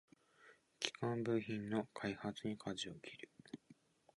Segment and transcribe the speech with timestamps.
[0.79, 3.29] 基幹部品の開発にかじを切る